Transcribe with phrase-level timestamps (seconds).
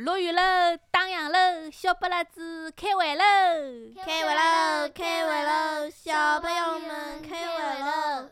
[0.00, 0.40] 落雨喽，
[0.90, 3.22] 打烊喽，小不拉子开会喽！
[4.02, 8.30] 开会喽，开会喽，小朋友们开会喽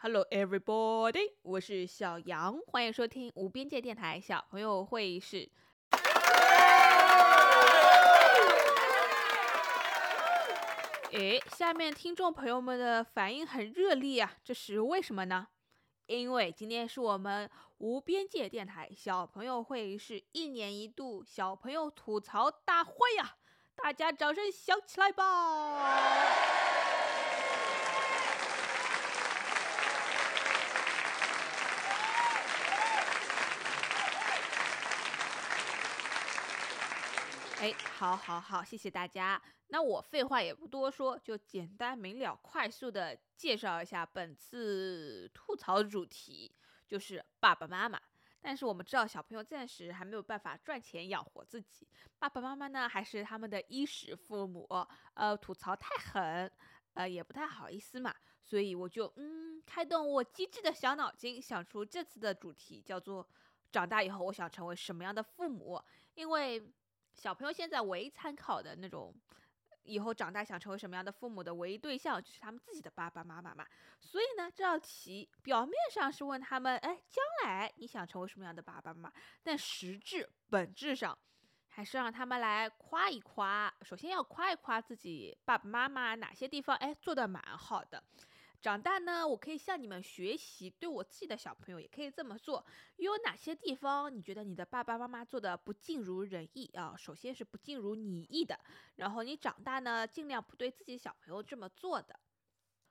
[0.00, 5.50] ！Hello everybody，我是小杨，欢迎收听无边界电台小朋友会议室。
[11.10, 15.48] 诶，下面听众朋友们的反应很热烈啊，这是为什么呢？
[16.06, 23.36] 因为今天是我们无边界电台小朋友会议室一年一度小朋友吐槽大会呀、
[23.74, 26.83] 大家掌声响起来吧！
[37.64, 39.40] 哎，好，好，好，谢谢大家。
[39.68, 46.54] 那我废话也不多说，就简单明了、快速的介绍一下本次吐槽主题，
[46.86, 47.98] 就是爸爸妈妈。
[48.42, 54.68] 但是我们知道，小朋友暂时还没有办法赚钱养活自己，爸爸妈妈呢还是他们的衣食父母，
[55.14, 56.52] 呃，吐槽太狠，
[56.92, 63.26] 呃，也不太好意思嘛，所以我就嗯，开动我机智的小脑筋，想出这次的主题，叫做
[63.72, 65.82] 长大以后我想成为什么样的父母，
[66.14, 66.62] 因为。
[67.14, 69.14] 小朋友现在唯一参考的那种，
[69.84, 73.66] 以后长大想成为什么样的父母的唯一对象，就是他们自己的爸爸妈妈嘛。
[74.00, 79.12] 所以呢，这道题表面上是问他们，哎，将来你想成为什么样的爸爸妈妈？
[79.42, 81.16] 但实质本质上，
[81.68, 83.72] 还是让他们来夸一夸。
[83.82, 88.02] 首先要夸一夸自己爸爸妈妈哪些地方，哎，做的蛮好的。
[88.64, 92.64] 长大呢，我可以向你们学习，对我自己的小朋友也可以这么做。
[92.96, 96.94] 有哪些地方你觉得你的爸爸妈妈做的不尽如人意啊？
[96.96, 98.58] 首先是不尽如你意的，
[98.96, 102.18] 然后你长大呢，尽量不对自己小朋友这么做的。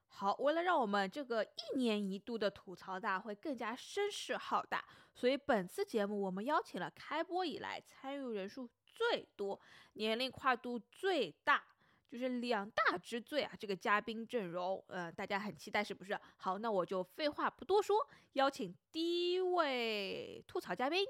[0.06, 9.60] 好，为了让我们这个一年一度的吐槽大会更加声势浩大，所以本次节目我们邀请了开播以来参与人数最多、
[9.94, 11.64] 年龄跨度最大。
[12.14, 13.52] 就是两大之最啊！
[13.60, 16.16] 这个嘉宾阵容，呃，大家很期待是不是？
[16.38, 21.04] 好，那我就废话不多说，邀请第一位吐槽嘉宾，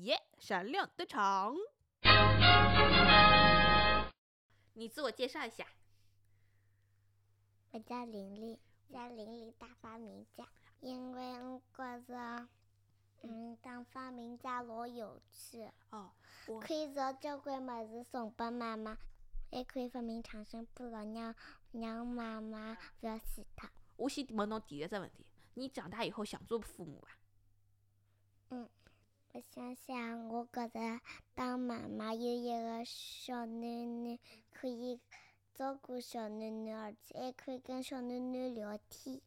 [0.00, 1.54] 耶，闪亮登场。
[4.72, 5.66] 你自我介绍一下。
[7.72, 8.58] 我叫玲玲，
[8.90, 10.48] 叫玲玲大发明家，
[10.80, 12.48] 因为我觉着，
[13.24, 16.12] 嗯，当发明家老有趣，哦，
[16.46, 18.96] 我可以找交关么子送给妈妈。
[19.50, 21.34] 还可以发明长生不老，让
[21.72, 23.68] 让妈妈不要死掉。
[23.96, 25.24] 我先问侬第一只问题：
[25.54, 27.08] 你长大以后想做父母伐？
[28.50, 28.68] 嗯，
[29.32, 31.00] 我想想，我觉着
[31.34, 34.18] 当妈妈有一个小囡囡，
[34.50, 35.00] 可以
[35.54, 39.20] 照顾小囡囡，而且还可以跟小囡囡聊天。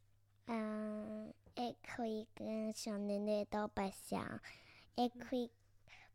[0.45, 4.39] 嗯，还可以跟小囡囡一道白相，
[4.95, 5.51] 还可以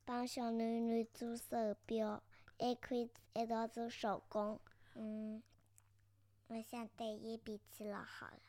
[0.04, 2.22] 帮小囡囡做手表。
[2.59, 4.60] 还可以一道做手工，
[4.94, 5.42] 嗯，
[6.47, 8.41] 我想对伊脾气老好了。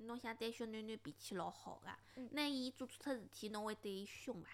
[0.00, 4.48] 侬想对小囡囡脾气老好个，嗯、那伊做错脱事体，侬会对伊凶伐？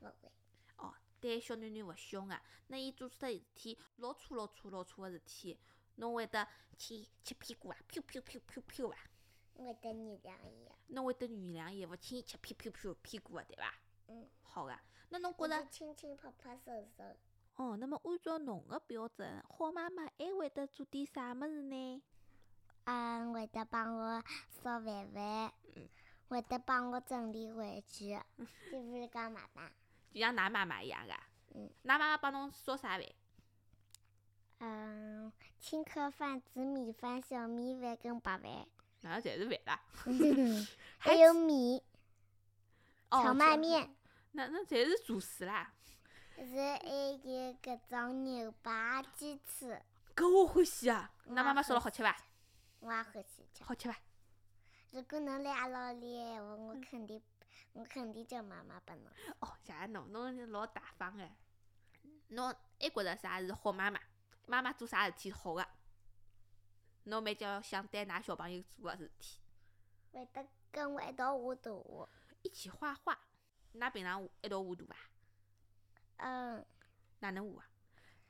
[0.00, 0.30] 勿会。
[0.76, 5.58] 哦，对小囡囡勿凶个，那伊做错脱事体，老错老错老错个事体，
[5.96, 7.78] 侬会得去吃屁股啊？
[7.88, 8.96] 噗噗噗噗噗伐？
[9.56, 10.94] 会得原谅伊。
[10.94, 13.74] 侬会得原谅伊，勿轻易吃屁噗噗屁股个，对伐？
[14.06, 14.28] 嗯。
[14.42, 15.66] 好个，那侬觉着？
[15.66, 17.04] 亲亲拍拍手手。
[17.58, 22.02] 哦，那么按照侬个标准，好妈妈还会得做点啥物事呢？
[22.84, 24.22] 嗯，会得帮我
[24.62, 25.88] 烧饭饭，嗯，
[26.28, 28.16] 会得帮我整理玩具，
[28.70, 29.68] 就不是讲妈妈，
[30.12, 31.12] 就像㑚妈妈一样个。
[31.56, 31.68] 嗯。
[31.82, 33.04] 㑚妈妈帮侬烧啥饭？
[34.60, 38.68] 嗯，青稞饭、紫米饭、小米饭跟白饭。
[39.00, 39.82] 哪能侪是饭啦？
[40.98, 41.82] 还有米。
[43.10, 43.20] 哦。
[43.24, 43.92] 荞麦面。
[44.30, 45.74] 那那侪是主食啦。
[46.46, 46.88] 是还
[47.24, 49.80] 有搿种牛排、鸡翅。
[50.14, 51.12] 搿我欢喜啊！
[51.26, 52.16] 㑚妈妈烧了好吃伐？
[52.80, 53.64] 我也欢喜吃。
[53.64, 53.96] 好吃伐？
[54.92, 57.22] 如果侬来阿拉屋里闲话，我肯定，
[57.72, 59.12] 我肯定叫妈妈拨侬。
[59.40, 61.28] 哦，谢谢侬，侬老大方个。
[62.28, 64.00] 侬还觉着啥是好妈妈？
[64.46, 65.66] 妈妈做啥事体好个？
[67.04, 69.38] 侬每叫想对㑚小朋友做个事体。
[70.12, 72.08] 会得跟我一道画图。
[72.42, 73.18] 一起画画。
[73.74, 74.96] 㑚平常一道画图伐？
[76.18, 76.64] 嗯，
[77.20, 77.66] 哪能画啊？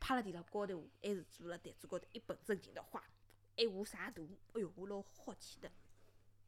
[0.00, 3.02] 趴辣地上高头画，还是坐辣台子高头一本正经的画？
[3.56, 4.28] 还画啥图？
[4.54, 5.70] 哎哟，我老好奇的。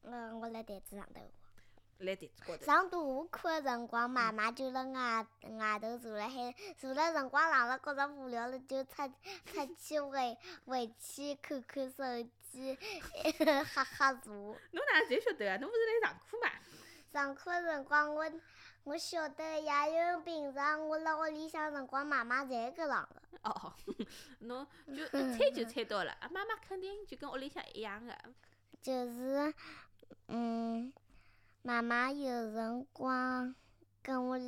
[0.03, 1.51] 嗯，我辣台子上头画。
[1.99, 2.65] 辣台子高头。
[2.65, 5.27] 上图画课个辰光，妈妈就辣外
[5.59, 8.93] 外头坐辣海，坐了辰光长了，觉着无聊了，就出
[9.45, 12.05] 出去回回去看看手
[12.51, 12.79] 机，
[13.75, 14.33] 哈哈坐。
[14.73, 15.57] 侬哪能侪晓得啊？
[15.59, 16.51] 侬勿是来上课嘛？
[17.13, 18.25] 上课辰光，我
[18.85, 23.23] 我晓得呀，因为平常我辣屋里向辰光，妈妈侪搿样个。
[23.51, 23.73] 哦，
[24.41, 28.13] 侬就一猜就猜到了， 啊，妈妈肯定就跟屋里向一样个。
[28.83, 29.55] 就是，
[30.29, 30.93] 嗯，
[31.63, 33.55] 妈妈有辰光
[34.03, 34.39] 跟我，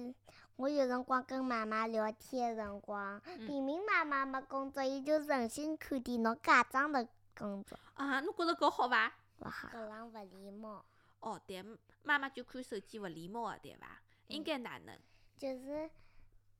[0.57, 7.07] 我有辰光跟妈妈聊天的辰光，嗯明明妈妈没工作，伊就存心看电脑假装的
[7.37, 9.13] 工作，啊，侬觉着搿好伐？
[9.41, 9.69] 勿好。
[9.69, 10.85] 搿样勿礼貌。
[11.21, 11.65] 哦，对，
[12.03, 14.01] 妈妈就看手机勿礼貌个，对伐？
[14.29, 14.99] 应该哪能？
[15.37, 15.91] 就是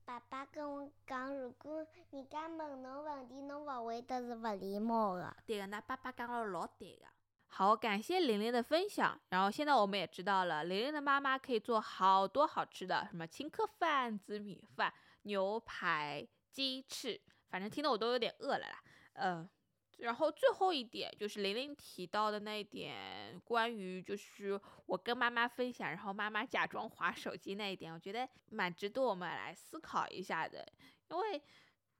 [0.05, 5.35] 爸爸跟我讲，如果人家问侬问题，侬勿回答是勿礼貌的。
[5.45, 7.05] 对个，那爸爸讲了老对个。
[7.47, 9.17] 好，感谢玲玲的分享。
[9.29, 18.83] 然后现在我们也知道了，玲玲的妈妈可以做好多好吃的，什么青稞饭、紫米饭、牛排、鸡翅，反正听得我都有点饿了啦。
[19.13, 19.49] 呃，
[20.03, 30.65] 然后最后一点就是玲玲提到的那一点，关于就是我跟妈妈分享，然后妈妈假装划手机那一点，我觉得蛮值得我们来思考一下的，
[31.09, 31.41] 因为。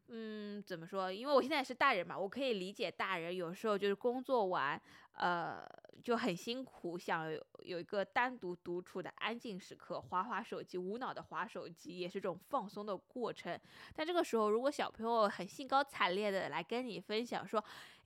[0.10, 1.10] 嗯，怎么说？
[1.10, 4.80] 因为我现在是大人嘛，我可以理解大人有时候就是工作完，
[5.14, 5.66] 呃，
[6.04, 13.58] 就很辛苦，想有一个单独独处的安静时刻，划划手机，无脑的划手机，也是种放松的过程。
[13.96, 17.64] 但这个时候，如果小朋友很兴高采烈的来跟你分享说，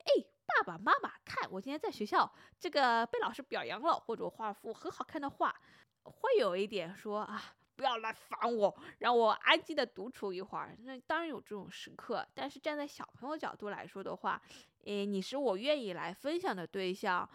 [0.07, 5.55] 哎，爸爸妈妈，看我今天在学校这个被老师表扬了，或者画幅很好看的画，
[6.03, 7.53] 会有一点说啊。
[7.77, 10.75] 不要来烦我，让我安静的独处一会儿。
[10.81, 14.41] 那当然有这种时刻，但是站在小朋友角度来说的话，
[14.85, 17.29] 诶，你是我愿意来分享的对象，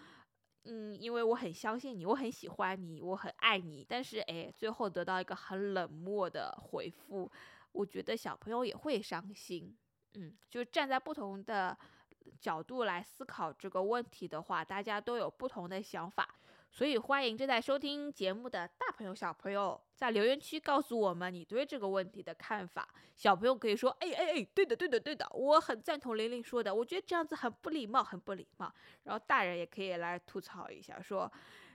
[0.64, 3.86] 嗯，因为我很相信你，我很喜欢你，我很爱你。
[3.88, 7.30] 但是，诶，最后得到一个很冷漠的回复，
[7.70, 9.78] 我觉得小朋友也会伤心。
[10.14, 11.78] 嗯，就站在不同的
[12.40, 16.28] 角度来思考这个问题的话，大家都有不同的想法。
[16.70, 22.88] 所以欢迎正在收听节目的大朋友、小朋友，在留言区告诉我们你对这个问题的看法。
[23.14, 28.72] 小朋友可以说：“哎哎哎，对的对的对的，我很赞同玲玲说的，我觉得这样子很不礼貌，很不礼貌。”
[29.04, 31.30] 然后大人也可以来吐槽一下，说：“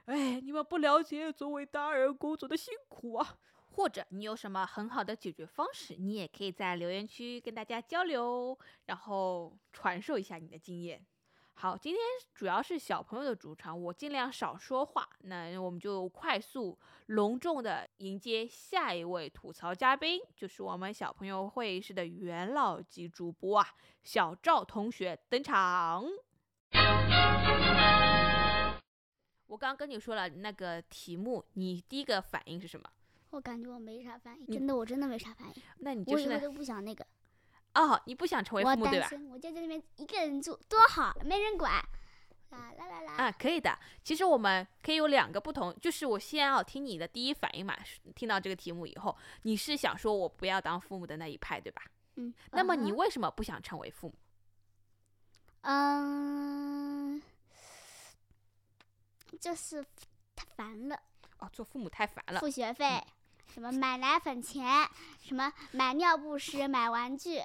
[0.05, 3.37] 哎，你们不了解作为大人工作的辛苦啊。”
[3.77, 8.57] 或者你有什么很好的解决方式，你也可以在留言区跟大家交流，
[8.87, 11.05] 然后传授一下你的经验。
[11.53, 12.01] 好，今天
[12.33, 15.07] 主要是小朋友的主场，我尽量少说话。
[15.21, 16.75] 那我们就快速
[17.05, 23.67] 隆重的迎接下一位吐槽嘉宾，就是我们小朋友会议室的元老级主播啊，
[24.03, 26.03] 小赵同学登场。
[29.45, 32.89] 我刚刚跟你说了那个题目，你第一个反应是什么？
[33.31, 35.53] 我感觉我没啥反应，真的，我真的没啥反应。
[35.79, 37.05] 那你就是我以后都不想那个，
[37.73, 39.09] 哦，你不想成为父母对吧？
[39.31, 41.73] 我就在那边一个人住，多好，没人管。
[42.49, 43.13] 啦啦啦啦。
[43.13, 43.77] 啊，可以的。
[44.03, 47.77] 其实我们可以有两个不同，就是我先要听你的第一反应嘛。
[48.15, 51.81] 听到这个题目以后，你是想说我不要当父母的那一派，对吧？
[52.15, 52.33] 嗯。
[52.51, 54.15] 那么你为什么不想成为父母？
[55.61, 57.21] 嗯，
[59.37, 59.83] 就是
[60.33, 60.97] 太烦了，
[61.39, 62.39] 哦，做父母太烦了。
[62.39, 63.03] 付学费，
[63.57, 64.87] 什么买奶粉钱，
[65.19, 67.41] 什么买尿不湿、买玩具、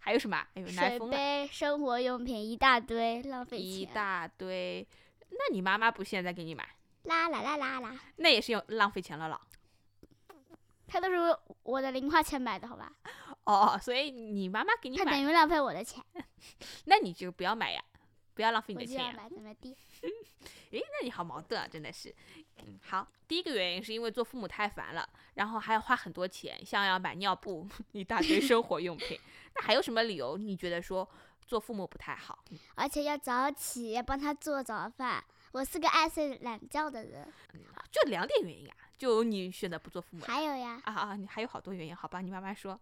[0.00, 0.38] 还有什么？
[0.54, 3.66] 哎呦，奶水疯了杯、生活用品一大堆，浪费钱。
[3.66, 4.88] 一大堆。
[5.28, 6.66] 那你妈妈不现在给你买，
[7.02, 9.38] 啦啦啦啦啦，那也是用浪费钱了了。
[10.86, 11.16] 他都是
[11.62, 12.90] 我的零花钱买的，好吧？
[13.44, 16.02] 哦，所以你妈妈给你他等，于浪费我的钱，
[16.86, 17.84] 那你就不要买呀，
[18.34, 19.12] 不要浪费你的钱呀。
[19.12, 19.76] 就要买怎么地？
[20.72, 22.14] 诶，那你好矛盾啊，真的是。
[22.58, 29.18] 嗯，好，第一个原因是因为做父母太烦了，然后还要花很多钱，像要买尿布 一大堆生活用品。
[29.54, 31.08] 那还有什么理由你觉得说
[31.46, 32.42] 做父母不太好？
[32.50, 35.24] 嗯而且要早起要帮他做早饭。
[35.52, 37.32] 我是个爱睡懒觉的人。
[37.92, 42.20] 就两点原因啊，就你选择不做父母还有呀，啊啊，你还有好多原因，好吧？
[42.20, 42.78] 你慢慢说。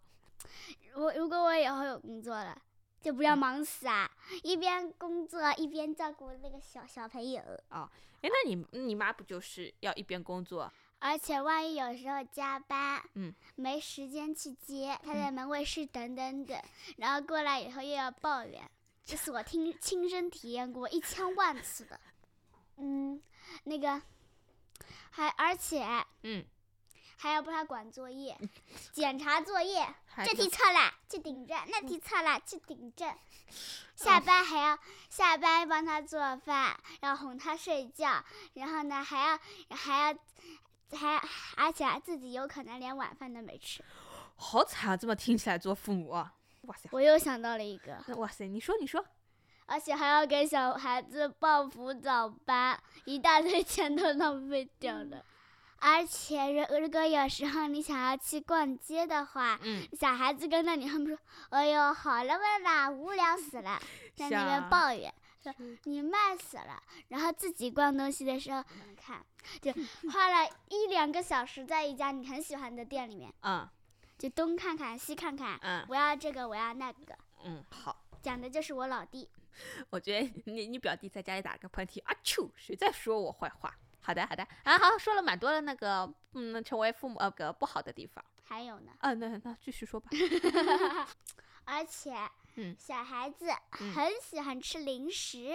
[0.94, 2.56] 我如果我以后有工作了，
[3.02, 4.11] 就不要忙死啊，
[4.44, 7.42] 一边工作一边照顾那个小小朋友。
[7.71, 7.90] 哦，
[8.23, 10.73] 哎，那你你妈不就是要一边工作？
[11.00, 16.56] 而且万一有时候加班，嗯，没时间去接，她在门卫室等等等，
[16.99, 18.62] 然后过来以后又要抱怨，
[19.04, 21.99] 这是我听亲身体验过一千万次的。
[22.78, 23.21] 嗯，
[23.64, 24.00] 那个，
[25.11, 25.85] 还而且
[26.23, 26.44] 嗯，
[27.23, 28.37] 还要帮他管作业，
[28.91, 29.87] 检查作业，
[30.25, 33.14] 这题错了去顶正，那题错了去顶正。
[33.95, 34.76] 下班还要
[35.09, 38.25] 下班帮他做饭，然后哄他睡觉，
[38.55, 39.38] 然后呢还要
[39.71, 40.19] 还要
[40.99, 41.23] 还
[41.57, 43.85] 而且还自己有可能连晚饭都没吃。
[44.35, 44.97] 好惨啊！
[44.97, 49.05] 这么听起来做父母啊，哇塞，我又想到了一个，哇塞，你说你说，
[49.67, 55.25] 而且还要给小孩子报辅导班，一大堆钱都浪费掉了。
[55.84, 61.18] 而且如如果有时候你想要去逛街的话，嗯，小孩子跟着你，他们说
[61.50, 63.80] ：“哎呦，好了吧啦，无聊死了。
[64.14, 65.12] ”在那边抱怨
[65.42, 65.52] 说
[65.84, 69.26] ：“你慢死了。”然后自己逛东西的时候，你看，
[69.60, 69.72] 就
[70.12, 73.68] 花了一两个小时在一家你很喜欢的店里面，嗯
[74.16, 78.04] 就东看看西看看，嗯我要这个，我要那个，嗯，好。
[78.22, 79.28] 讲的就是我老弟。
[79.90, 83.76] 我觉得你你表弟在家里打个喷嚏，啊啾，谁在说我坏话？
[84.02, 88.25] 好的好的，啊好，说了蛮多的那个，嗯，成为父母呃个不好的地方。
[88.44, 90.11] 还有呢，啊，那那继续说吧。
[91.64, 92.12] 而且，
[92.56, 93.49] 嗯小孩子
[93.80, 95.54] 嗯很喜欢吃零食，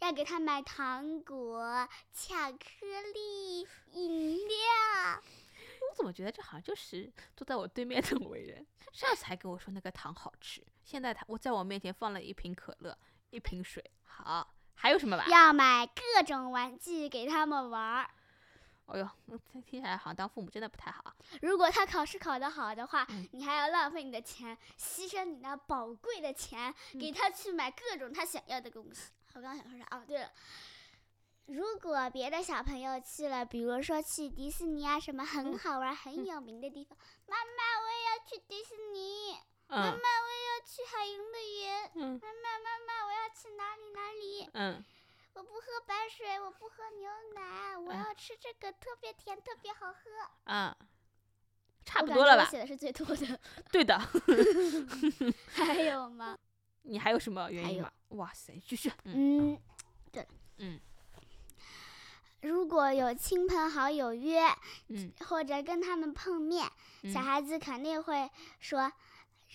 [0.00, 5.22] 要给他买糖果、巧克力、饮料。
[5.90, 12.96] 我怎么觉得这好像就是坐在我对面的伟人，上次还跟我说那个糖好吃，现在他我在我面前放了一瓶可乐，
[13.30, 13.84] 一瓶水。
[14.04, 15.28] 好，还有什么玩？
[15.30, 18.10] 要买各种玩具给他们玩儿。
[18.86, 21.14] 哎呦，嗯听听起来好像当父母真的不太好啊。
[21.40, 29.10] 如果他考试考得好的话，嗯你还要浪费你的钱，牺牲你那宝贵的钱，嗯给他去买各种他想要的东西。
[29.34, 29.86] 我刚刚想说啥？
[29.96, 30.30] 哦，对了，
[31.46, 39.34] 如果别的小朋友去了，比如说去迪士尼啊，什么很嗯好玩、很有名的地方，妈妈，我也要去迪士尼，
[39.68, 44.48] 妈妈，嗯我要去海洋乐园，嗯妈妈，妈妈，我要去哪里哪里？
[44.54, 44.84] 嗯，
[45.34, 49.98] 我不喝白水，我不喝牛奶，我嗯要吃这个，特别甜，特别好喝。
[50.44, 50.74] 嗯，
[51.84, 52.44] 差不多了吧？
[52.50, 53.40] 写的是最多的，
[53.72, 53.98] 对的。
[55.52, 56.38] 还有吗？
[56.82, 57.90] 你还有什么原因吗？
[58.10, 58.92] 哇塞，继续。
[59.04, 59.62] 嗯嗯，
[60.12, 60.26] 对，
[60.58, 60.78] 嗯
[62.42, 64.42] 如果有亲朋好友约，
[64.88, 66.62] 嗯或者跟他们碰面，
[67.04, 68.30] 小嗯孩子肯定会
[68.60, 68.92] 说，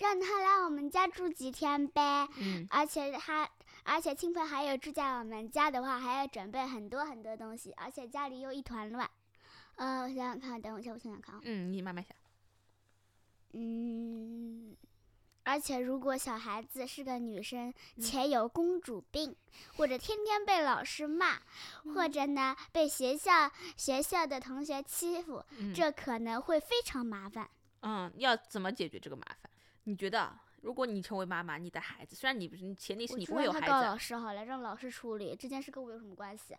[0.00, 2.26] 让他来我们家住几天呗。
[2.38, 3.48] 嗯而且他，
[3.84, 9.08] 而且亲朋好友住在我们家的话，还要准备很多很多东西，而且家里又一团乱。
[9.76, 11.40] 呃，我想想看，等我一下，我想想看啊。
[11.44, 12.16] 嗯，你慢慢想。
[13.52, 14.76] 嗯，
[15.42, 19.34] 而且如果小孩子是个女生，嗯且有公主病，
[19.76, 21.36] 或者天天被老师骂，
[21.94, 27.50] 或嗯者呢被学校学校的同学欺负，嗯这可能会非常麻烦。
[27.80, 29.49] 嗯，要怎么解决这个麻烦？
[29.84, 36.56] 你觉得，如果你成为妈妈，你的孩子，虽然你不是，前提是你不会有孩子，老师好了，让老师处理这件事跟我有什么关系？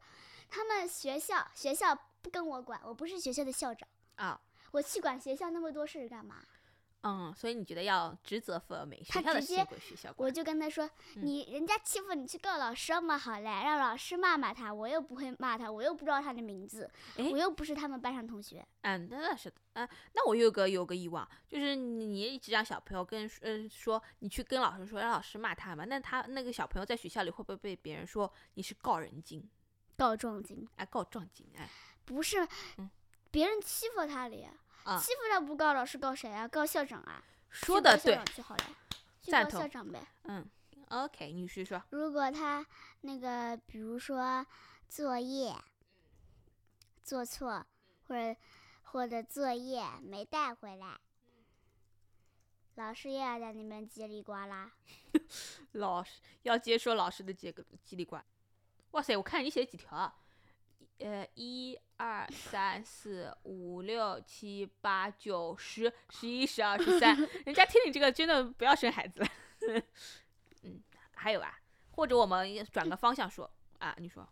[0.49, 6.37] 他们学校学校不跟我管，我不是学校的校长，啊，我去管学校那么多事儿干嘛？
[7.03, 10.29] 嗯，所以你觉得要职责分明，学他校的直接事归学校我。
[10.29, 18.65] 就跟他说，嗯你人家欺负你去告老师嘛，好嘞，让老师骂骂他，我又不会骂他，我又不知道他的名字，我又不是他们班上同学。
[18.81, 29.49] 嗯，那那是的，嗯，那我有个有个疑问啊，就是你你一直让小朋友跟嗯说，你去跟老师说，让老师骂他嘛，那他那个小朋友在学校里会不会被别人说你是告人精，
[29.97, 31.67] 告状精哎，告状精，哎，
[32.05, 32.89] 不是嗯，
[33.31, 34.51] 别人欺负他了呀，
[34.83, 36.47] 啊欺负他不告老师告谁啊？
[36.47, 37.23] 告校长啊？
[37.49, 38.63] 说的对去告校，长去好了，
[39.21, 40.07] 去告赞同校长呗。
[40.23, 40.49] 嗯
[40.89, 42.65] ，OK，你去说，如果他
[43.01, 44.45] 那个，比如说
[44.87, 45.53] 作业
[47.03, 47.65] 做错，
[48.07, 48.39] 或者
[48.83, 50.99] 或者作业没带回来，
[52.75, 54.71] 老师又要在那边叽里呱啦。
[55.73, 58.17] 老师要接受老师的这个叽里呱，
[58.91, 60.15] 哇塞，我看你写几条啊？
[61.03, 67.15] 呃，一二三四五六七八九十十一十二十三，
[67.45, 69.27] 人家听你这个真的不要生孩子了。
[70.63, 70.81] 嗯，
[71.13, 71.59] 还有啊，
[71.91, 74.27] 或者我们转个方向说啊，你说，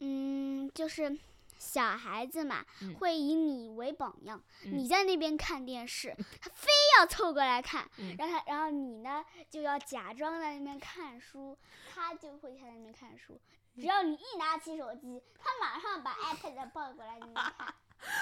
[0.00, 1.18] 嗯，就是
[1.58, 4.42] 小孩子嘛，嗯会以你为榜样。
[4.64, 11.56] 嗯你在那边看电视，他非要凑过来看，嗯然后他，然后你呢就要假装在那边看书，
[11.92, 13.40] 他就会在那边看书。
[13.74, 17.74] 只要你一拿起手机，他马上把 iPad 抱过来那边看。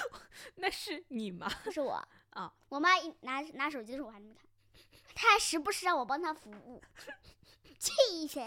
[0.55, 1.49] 那是你吗？
[1.63, 4.43] 不是我啊，我妈一拿拿手机的时候我还没看，
[5.15, 6.81] 她还时不时让我帮她服务，
[7.79, 7.91] 气
[8.27, 8.41] 谁？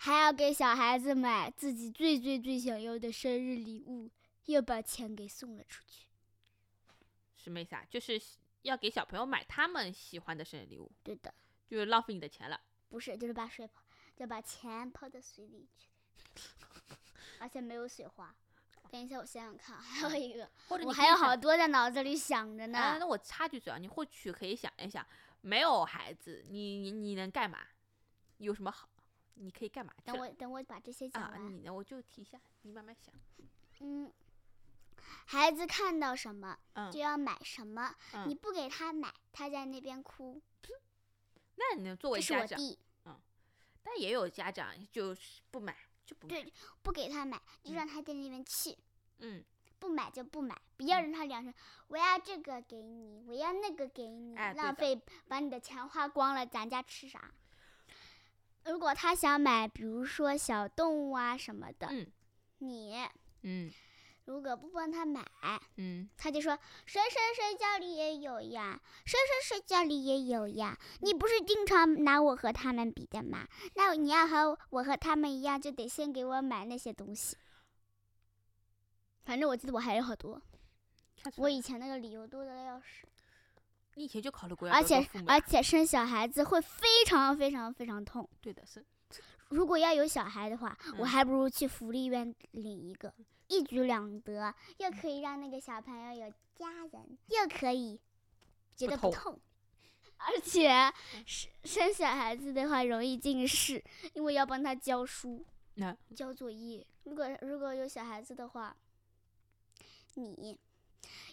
[0.00, 4.08] 还要给小孩子买自己最最最想要的生日礼物，
[4.44, 6.06] 又把钱给送了出去。
[7.34, 7.84] 什么意思啊？
[7.90, 8.20] 就是
[8.62, 11.34] 要给小朋友买他们喜欢的生日礼物，对的，
[11.66, 12.60] 就是浪费你的钱了。
[12.88, 13.82] 不是，就是把水泡，
[14.14, 15.88] 就把钱泡到水里去，
[17.40, 18.34] 而且没有水花。
[18.90, 22.78] 等一下，我想想看，还有一个，或者我还有好多在脑子里想着呢。
[22.78, 25.06] 啊，那我插句嘴啊，你或许可以想一想，
[25.42, 27.58] 没有孩子，你你你能干嘛？
[28.38, 28.88] 有什么好？
[29.34, 29.92] 你可以干嘛？
[30.04, 31.52] 等我等我把这些讲啊，完。
[31.52, 31.70] 你呢？
[31.72, 33.14] 我就提一下，你慢慢想。
[33.80, 34.10] 嗯，
[35.26, 37.94] 孩子看到什么嗯就要买什么，
[38.26, 40.40] 你嗯，不给他买，他在那边哭。
[41.56, 42.78] 那你作为家长，我弟，
[43.82, 45.76] 但也有家长就是不买
[46.08, 46.26] 就不。
[46.26, 46.50] 对，
[46.82, 47.74] 不给他买，就嗯。
[47.74, 48.78] 让他在那边气，
[49.18, 49.44] 嗯，
[49.78, 51.52] 不买就不买，不要让他两声，
[51.88, 54.98] 我要这个给你，我要那个给你，哎浪费
[55.28, 57.30] 把你的钱花光了，咱家吃啥？
[58.64, 62.06] 如果他想买，比如说小动物啊什么的，嗯。
[62.60, 63.08] 你
[63.42, 63.70] 嗯
[64.28, 65.24] 如果不帮他买，
[65.76, 66.54] 嗯，他就说
[66.84, 70.78] 谁谁谁家里也有呀，谁谁谁家里也有呀。
[71.00, 73.48] 你不是经常拿我和他们比的吗？
[73.74, 77.38] 那你要和我和他们一样，就得先给我买那些东西。
[79.24, 80.40] 反正我记得我还有好多，
[81.36, 83.06] 我以前那个理由多的要死，
[83.94, 88.28] 你以前就考虑过要而且而且生小孩子会非常非常非常痛。
[88.42, 88.84] 对的是，
[89.48, 93.12] 如果要有小孩的话，我嗯还不如去福利院领一个，
[93.48, 98.00] 一举两得，又可以让那个小朋友有家人，又可以
[98.76, 99.40] 觉得不痛。
[100.18, 100.68] 而且
[101.24, 103.82] 生生小孩子的话容易近视，
[104.14, 106.86] 因为要帮他教书、那交作业。
[107.04, 108.76] 如果如果有小孩子的话，
[110.14, 110.58] 你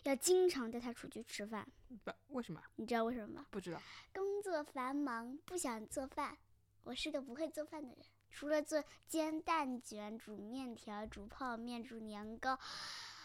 [0.04, 1.68] 要经常带他出去吃饭，
[2.04, 3.48] 不为什么你知道为什么吗？
[3.50, 3.82] 不知道？
[4.14, 6.38] 工作繁忙，不想做饭。
[6.84, 12.60] 我是个不会做饭的人，除了做煎蛋卷、煮面条、煮泡面、煮年糕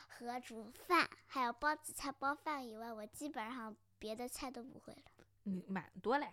[0.06, 5.02] 和煮饭，还有包紫菜、包饭以外，我基本上别的菜都不会了。
[5.42, 6.28] 你蛮多嘞，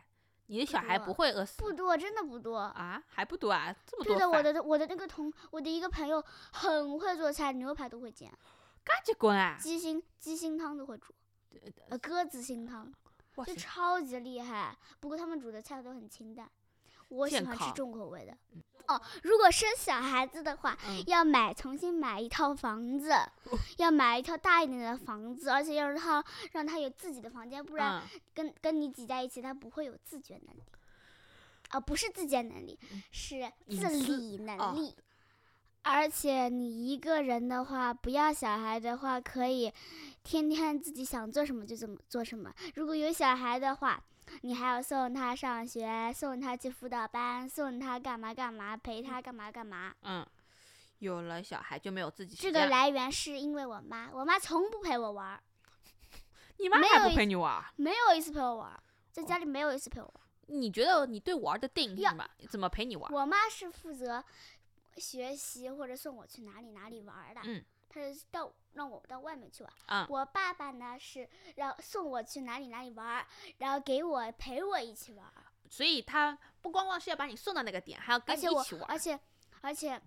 [0.45, 2.55] 你的小孩不会饿死不多，真的不多。
[2.55, 3.01] 啊？
[3.07, 3.75] 还不多啊？
[3.83, 8.31] 这么多对的，我，的我的那个同我的一个朋友很会做菜，牛排都会煎，
[8.83, 9.57] 嘎结棍啊！
[9.59, 11.15] 鸡心鸡心汤都会煮，
[11.89, 12.93] 呃，鸽子心汤
[13.43, 14.77] 就，超级厉害。
[14.99, 16.47] 不过他们煮的菜都很清淡，
[17.09, 18.37] 我喜欢吃重口味的。
[18.87, 23.11] 哦，如果生小孩子的话，嗯要买重新买一套房子，
[23.77, 26.23] 要买一套大一点的房子，而且要让他
[26.53, 30.63] 让他有自己的房间，不然嗯跟跟你挤在一起，他不会有自觉能力。
[31.69, 34.95] 啊、不是自觉能力，嗯是自理能哦力。
[35.83, 39.71] 而且你一个人的话，不要小孩的话，可以
[40.23, 42.53] 天天自己想做什么就怎么做什么。
[42.75, 44.01] 如果有小孩的话，
[44.41, 49.93] 你还要送他上学，送他去辅导班，送他干嘛干嘛，陪他干嘛干嘛。
[50.01, 50.25] 嗯，
[50.99, 52.51] 有了小孩就没有自己这。
[52.51, 55.41] 个来源是因为我妈，我妈从不陪我玩儿，
[56.57, 57.63] 你妈还不陪你玩？
[57.75, 60.21] 没有一次陪我玩，在家里没有一次陪我玩儿。
[60.49, 62.25] 你觉得你对玩儿的定义什么？
[62.49, 63.11] 怎么陪你玩？
[63.11, 64.23] 我妈是负责
[64.95, 67.65] 学习或者送我去哪里哪里玩的，嗯，她
[67.97, 69.73] 是到让我到外面去玩。
[69.85, 73.25] 啊我爸爸呢是让送我去哪里哪里玩，
[73.57, 75.25] 然后给我陪我一起玩，
[75.69, 78.87] 所以他不光光是要把你送到那个点，还要跟你一起玩儿。
[78.87, 79.19] 而且
[79.61, 80.01] 而且。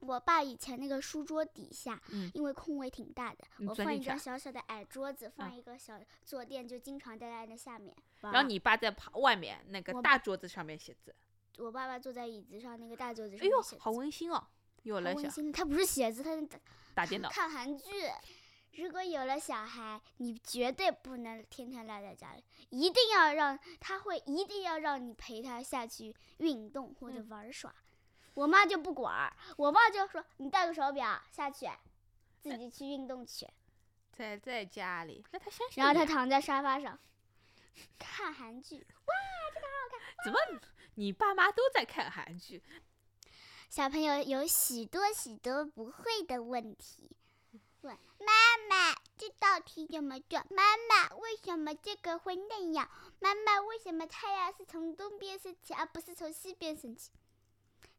[0.00, 7.96] 我爸以前那个书桌底下，嗯因为空位挺大的，我放一张小小的矮桌子，放嗯一个小坐垫，就经常待在那下面。
[8.20, 11.14] 然后你爸在旁外面那个大桌子上面写字。
[11.56, 14.46] 我爸爸坐在椅子上，那个大桌子上哎呦面写，字好温馨哦！
[14.84, 15.12] 有了。
[15.52, 16.48] 他不是写字，他是
[16.94, 17.84] 打电脑，看韩剧。
[18.76, 27.72] 如果有了小孩，你绝对不能天天赖在家里，一定要让他会，一定要让你陪他下去运动或者嗯玩耍。
[28.34, 31.68] 我妈就不管儿，我爸就说你带个手表下去，
[32.40, 33.46] 自己去运动去。
[34.10, 36.98] 在在家里，那他相信然后他躺在沙发上
[37.96, 38.78] 看韩剧。
[38.78, 39.14] 哇，
[39.54, 40.60] 这个好好看 怎么？
[40.96, 42.60] 你爸妈都在看韩剧，
[43.74, 47.10] 小朋友有许多许多不会的问题，
[47.80, 48.26] 问妈
[48.70, 50.38] 妈这道题怎么做？
[50.50, 52.88] 妈妈为什么这个会那样？
[53.18, 57.10] 妈妈为什么太阳是从东边升起，而不是从西边升起？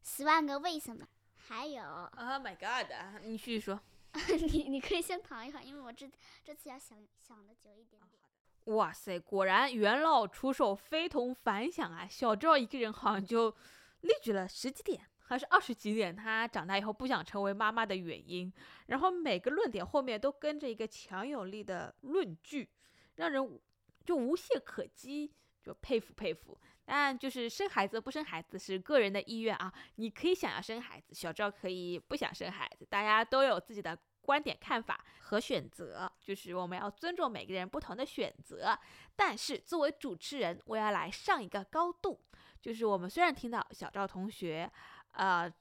[0.02, 1.06] 十万个为什么？
[1.36, 2.90] 还有，Oh my god！
[3.22, 3.78] 你继续说。
[4.50, 6.10] 你你可以先躺一会儿，因为我这
[6.42, 8.74] 这次要想想的久一点点。
[8.74, 12.08] 哇塞，果然元老出手非同凡响啊！
[12.08, 13.54] 小赵一个人好像就
[14.00, 18.52] 列举了十几点，还是二十几点，他长大以后不想成为妈妈的原因。
[18.86, 22.68] 然后每个论点后面都跟着一个强有力的论据，
[23.16, 23.60] 让人
[24.04, 26.58] 就无懈可击，就佩服佩服。
[26.84, 38.78] 但就是生孩子不生孩子是个人的意愿啊，你可以想要生孩子，小赵可以不想生孩子，大家都有自己的观点、看法和选择，就是我们要尊重每个人不同的选择。
[39.16, 42.20] 但是作为主持人，我要来上一个高度，
[42.60, 44.70] 就是我们虽然听到小赵同学，
[45.16, 45.52] 呃。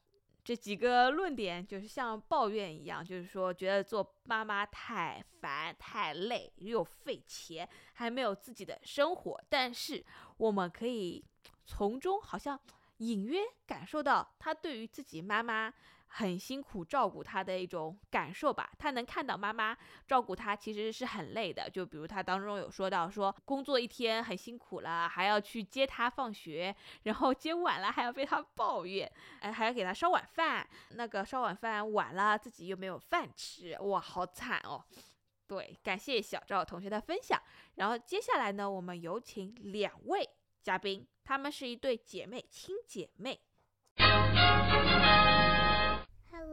[0.48, 9.44] 这几个论点就是像抱怨一样，就是说觉得做妈妈太烦、太累，又费钱，还没有自己的生活。
[9.50, 10.06] 但是
[10.38, 11.26] 我们可以
[11.66, 12.60] 从中好像
[12.98, 15.74] 隐约感受到他对于自己妈妈
[16.18, 18.72] 很辛苦照顾他的一种感受吧。
[18.80, 26.74] 他能看到妈妈照顾他其实是很累的，就比如他当中有说到说工作一天很辛苦了，还要去接他放学，
[27.04, 34.82] 然后接晚了还要被他抱怨，哎，还要给他烧晚饭，那个烧晚饭晚了自己又没有饭吃，哇，好惨哦。
[35.48, 37.38] 对，感谢小赵同学的分享。
[37.76, 40.28] 然后接下来呢，我们有请两位
[40.64, 43.42] 嘉宾，她们是一对姐妹，亲姐妹。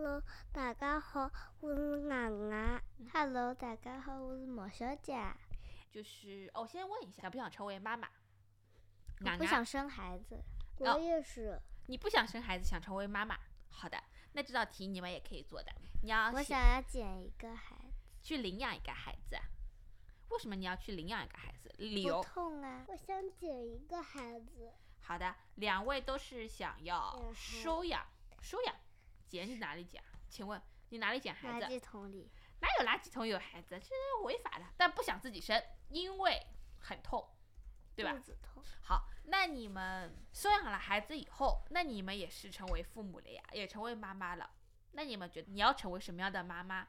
[0.02, 0.20] Hello，
[0.52, 2.82] 大家好，我是俺俺。
[3.12, 5.16] Hello，大家好，我是毛小姐。
[5.92, 8.08] 就是哦，先问一下，想不想成为妈妈？
[9.20, 10.42] 我不想生孩子，
[10.80, 11.56] 哦我也是。
[11.86, 13.38] 你不想生孩子，想成为妈妈。
[13.68, 15.72] 好的，那这道题你们也可以做的。
[16.02, 19.38] 你要我想要捡一个孩子，去领养一个孩子，
[20.30, 21.72] 为什么你要去领养一个孩子？
[21.78, 22.20] 理不由？
[22.24, 22.84] 痛啊。
[22.88, 24.72] 我想捡一个孩子。
[25.02, 28.04] 好的，两位都是想要养收养，
[28.40, 28.74] 收养。
[29.32, 30.02] 捡是哪里捡？
[30.28, 31.68] 请问你哪里捡孩子垃？
[31.70, 33.70] 圾桶里，哪有垃圾桶有孩子？
[33.70, 33.92] 这是
[34.24, 34.64] 违法的。
[34.76, 36.46] 但不想自己生，因为
[36.80, 37.26] 很痛，
[37.96, 38.18] 对吧肚？
[38.20, 38.62] 子痛。
[38.82, 44.50] 好，那你们收养了孩子以后，那你们也是成为父母了呀，也成为妈妈了。
[44.92, 46.86] 那你们觉得你要成为什么样的妈妈？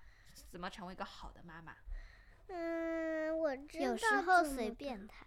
[0.50, 1.74] 怎么成为一个好的妈妈？
[2.48, 5.26] 嗯，我知道有时候随便他。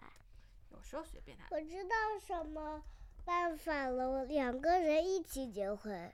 [0.70, 1.46] 有时候随便他。
[1.50, 2.82] 我知道什么
[3.24, 6.12] 办法了，两个人一起结婚。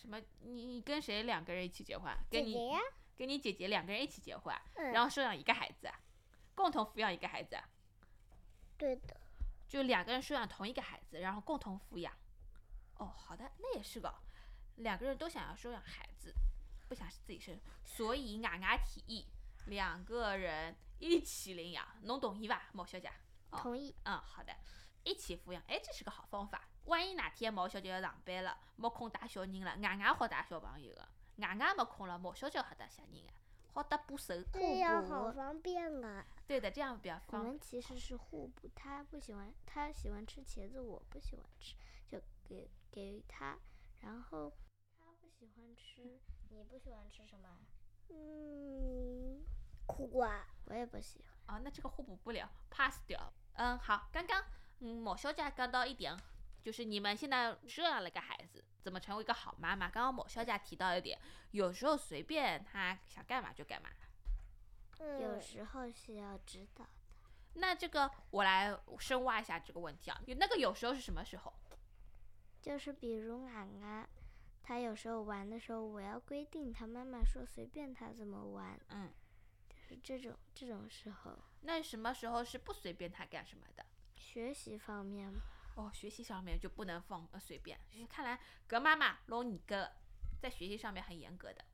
[0.00, 0.18] 什么？
[0.40, 2.10] 你你跟谁两个人一起结婚？
[2.30, 2.80] 跟你姐姐呀，
[3.18, 5.90] 跟你姐姐两个人一起结婚，嗯，然后收养一个孩子，
[6.54, 7.58] 共同抚养一个孩子，
[8.78, 9.20] 对的，
[9.68, 12.12] 就两个人收养同一个孩子，然后共同抚养。
[12.96, 14.14] 哦，好的，那也是个，
[14.76, 16.34] 两个人都想要收养孩子，
[16.88, 19.26] 不想自己生，所以俺俺提议
[19.66, 23.08] 两个人一起领养，侬同意吧，毛小姐？
[23.50, 23.94] 哦同意。
[24.04, 24.56] 嗯，好的，
[25.04, 26.68] 一起抚养，哎，这是个好方法。
[26.84, 31.08] 万一哪天毛小姐要上班了，没空带小人了，俺俺好带小朋友的，
[31.38, 33.32] 俺俺没空了，毛小姐好带小人的，
[33.72, 34.34] 好搭把手。
[34.52, 36.26] 这样补好方便啊。
[36.46, 41.76] 对的，这样比较方我们其实是互补，他不喜欢，他喜欢吃茄子，我不喜欢吃，
[42.08, 43.56] 就给给他，
[44.00, 44.52] 然后
[44.98, 47.48] 他不喜欢吃，你不喜欢吃什么？
[48.08, 49.44] 嗯，
[49.86, 50.44] 苦瓜。
[50.66, 51.56] 我也不喜欢。
[51.56, 53.32] 啊，那这个互补不了，pass 掉。
[53.54, 54.44] 嗯，好，刚刚
[54.80, 56.16] 嗯某小姐讲到一点，
[56.62, 59.88] 就是你们现在收养了个孩子，怎么成为一个好妈妈？
[59.88, 61.18] 刚刚某小姐提到一点，
[61.52, 63.88] 有时候随便他想干嘛就干嘛。
[64.98, 66.86] 有嗯时候是要指导。
[67.54, 71.52] 那这个我来深挖一下这个问题啊，有那个有时候是什么时候？
[72.60, 74.08] 就是比如俺俺，
[74.62, 79.10] 他有时候玩的时候，我要规定他妈妈说随便他怎么玩，嗯，
[79.68, 83.84] 就是这种这种时候，那什么时候是不随便他干什么的？
[84.20, 85.40] 学习方面嘛
[85.74, 87.80] 哦，学习上面就不能放呃随便。
[88.08, 89.90] 看来搿妈妈老严格，
[90.40, 91.64] 在学习上面很严格的。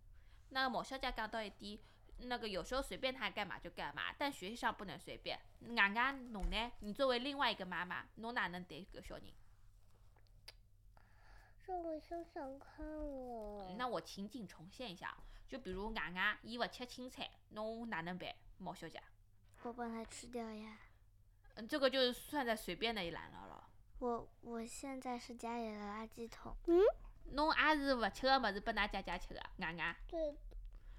[0.50, 1.78] 那毛小姐讲到一点，
[2.18, 5.38] 那个有时候随便她干嘛就干嘛，但学习上不能随便。
[5.76, 6.72] 俺俺侬呢？
[6.80, 9.24] 你作为另外一个妈妈，侬哪能对搿小人？
[11.66, 13.74] 让我想想看哦。
[13.76, 15.16] 那我情景重现一下，
[15.48, 18.32] 就比如俺俺伊勿吃青菜，侬哪能办？
[18.58, 19.02] 毛小姐，
[19.62, 20.78] 我帮他吃掉呀。
[21.56, 23.64] 嗯，这个就是算在随便的一栏了咯。
[23.98, 26.80] 我我现在是家里的垃圾桶，嗯
[27.32, 30.36] 侬也是勿吃个物事拨㑚姐姐吃个，俺俺，对，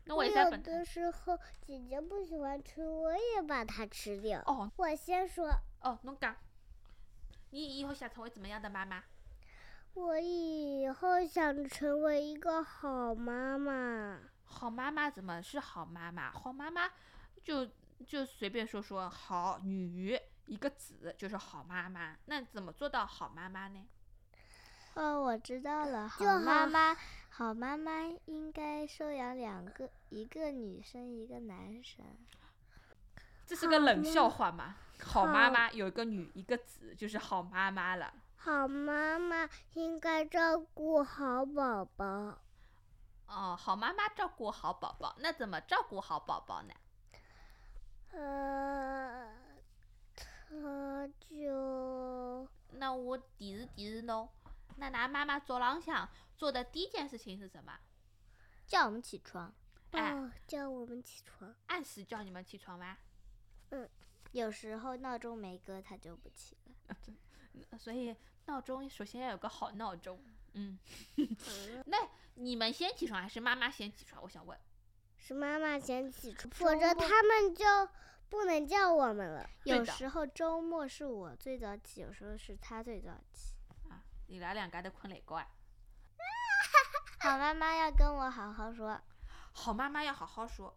[0.06, 0.34] 侬我有？
[0.60, 4.41] 的时候姐姐不喜欢吃，我也把它吃掉。
[4.46, 5.50] 哦我先说，
[5.82, 6.36] 哦，侬讲，
[7.52, 9.04] 你以后想成为怎么样的妈妈？
[9.93, 14.20] 我以后想成为一个好妈妈。
[14.43, 16.32] 好妈妈怎么是好妈妈？
[16.32, 16.89] 好妈妈
[17.43, 17.70] 就
[18.06, 22.17] 就随便说说好女一个子就是好妈妈。
[22.25, 23.86] 那怎么做到好妈妈呢？
[24.95, 26.97] 哦，我知道了，好妈妈，
[27.29, 27.91] 好妈妈
[28.25, 32.03] 应该收养两个，一个女生，一个男生。
[33.45, 34.75] 这是个冷笑话吗？
[35.03, 38.12] 好妈妈有一个女一个子就是好妈妈了。
[38.36, 42.39] 好妈妈应该照顾好宝宝。
[43.27, 46.73] 哦，好妈妈照顾好宝宝，那怎么照顾好宝宝呢？
[48.12, 49.37] 呃，
[50.49, 54.29] 他就那我提示提示侬，
[54.77, 56.07] 那㑚妈妈早浪向
[56.38, 57.77] 做的第一件事情是什么？
[58.65, 59.53] 叫我们起床，
[59.91, 61.53] 哎哦叫我们起床。
[61.67, 62.97] 按时叫你们起床吗？
[63.69, 63.89] 嗯
[64.31, 66.95] 有时候闹钟没搁，他就不起了。
[67.71, 70.21] 呃所以闹钟首先要有个好闹钟。
[70.53, 70.77] 嗯，
[71.88, 71.97] 那
[72.36, 74.21] 你们先起床还是妈妈先起床？
[74.23, 74.57] 我想问。
[75.19, 77.65] 是妈妈先起床，否则他们就
[78.30, 79.50] 不能叫我们了。
[79.63, 83.54] 有时候周末是我最早起，有时候是他最早起。
[84.28, 85.48] 你拉两家头困懒觉啊？
[87.22, 89.00] 好妈妈要跟我好好说。
[89.54, 90.76] 好妈妈要好好说，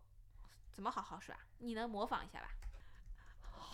[0.73, 1.41] 怎么好好说啊？
[1.59, 2.49] 你能模仿一下吧？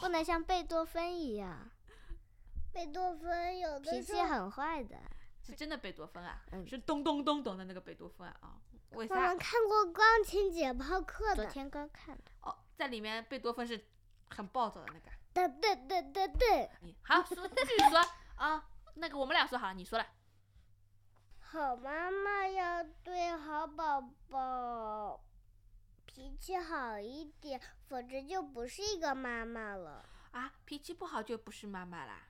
[0.01, 1.71] 不能像贝多芬一样，
[2.73, 4.97] 贝多芬有的脾气很坏的。
[5.43, 6.43] 是真的贝多芬啊？
[6.53, 8.59] 嗯是咚咚咚咚的那个贝多芬啊？
[8.91, 9.09] 我们？
[9.39, 12.25] 看过钢琴解剖课的，昨天刚看的。
[12.77, 13.87] 哦，在里面贝多芬是
[14.31, 15.11] 很暴躁的那个。
[15.33, 18.01] 对对对对对，你好，说继续说
[18.37, 18.69] 啊。
[18.99, 20.07] 那个我们俩说好了，你说了。
[21.41, 25.23] 好妈妈要对好宝宝
[26.07, 30.05] 脾气好一点，否则就不是一个妈妈了。
[30.31, 32.29] 啊，脾气不好就不是妈妈啦。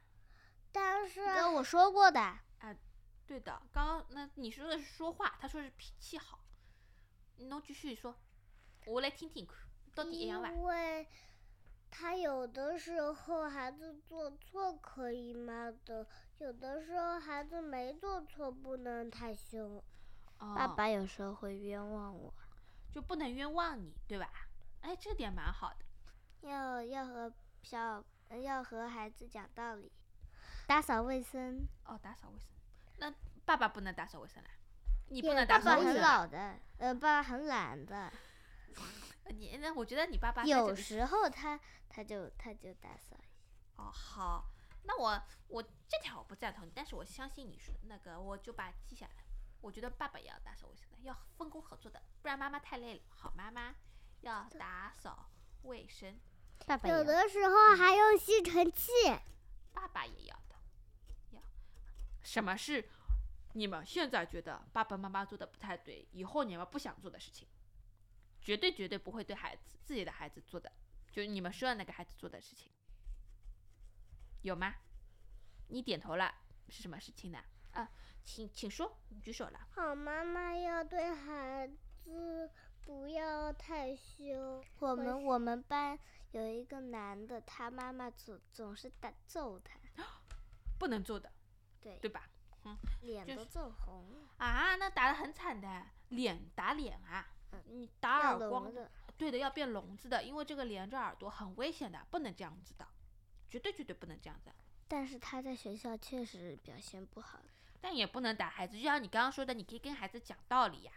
[0.72, 2.76] 但是跟我说过的，啊
[3.26, 6.40] 对的，刚刚那你说的是说话，他说是脾气好。
[7.36, 8.16] 你侬继续说，
[8.86, 9.56] 我来听听看，
[9.96, 10.50] 到底一样伐？
[10.50, 11.08] 因为
[11.90, 16.06] 他有的时候孩子做错可以骂的，
[16.38, 19.82] 有的时候孩子没做错不能太凶。
[20.38, 22.32] 哦、爸爸有时候会冤枉我，
[22.92, 24.28] 就不能冤枉你，对吧？
[24.82, 26.46] 哎，这点蛮好的。
[26.46, 27.32] 要要和
[27.62, 29.90] 小呃要和孩子讲道理，
[30.66, 31.66] 打扫卫生。
[31.86, 32.48] 哦，打扫卫生，
[32.98, 33.14] 那
[33.46, 34.50] 爸爸不能打扫卫生啦？
[35.08, 36.02] 你不能爸爸很打扫卫生。
[36.02, 38.12] 老的，呃，爸爸很懒的，呃
[39.28, 41.58] 你那我觉得你爸爸有时候他
[41.88, 43.16] 他就他就打扫。
[43.76, 44.50] 哦好，
[44.84, 49.24] 那我我这条我不赞同，但是我相信你说那个，我就把它记下来。
[49.60, 53.02] 我觉得爸爸也要打扫卫生的，要分工合作的，不然妈妈太累了。
[53.08, 53.74] 好妈妈
[54.20, 55.28] 要打扫
[55.62, 56.18] 卫生，
[56.66, 58.92] 爸爸有的时候还用吸尘器。
[59.72, 60.54] 爸爸也要的，
[61.32, 61.42] 要。
[62.22, 62.88] 什么是
[63.52, 67.46] 你们现在觉得爸爸妈妈做的不太对，以后你们不想做的事情，
[68.46, 70.70] 绝对绝对不会对孩子自己的孩子做的，
[71.10, 72.70] 就是你们说的那个孩子做的事情，
[74.42, 74.72] 有吗？
[75.66, 76.32] 你点头了，
[76.68, 77.42] 是什么事情呢？
[77.72, 77.90] 啊，
[78.22, 79.66] 请请说，你举手了。
[79.72, 81.66] 好妈妈要对孩
[82.04, 82.48] 子
[82.82, 84.64] 不要太凶。
[84.78, 85.98] 我们我们班
[86.30, 89.74] 有一个男的，他妈妈总总是打揍他，
[90.78, 91.32] 不能做的，
[91.80, 92.30] 对，对吧？
[93.02, 97.28] 脸都就是揍红了，啊，那打得很惨的，脸打脸啊，
[97.66, 98.90] 嗯你打耳光的。
[99.16, 102.86] 对的，要变聋子的，因为这个连着耳朵很危险的，不能这样子的，
[103.48, 104.50] 绝对绝对不能这样子。
[104.86, 107.40] 但是他在学校确实表现不好。
[107.78, 110.92] 但也不能打孩子，就像你刚刚说的，你可以跟孩子讲道理呀。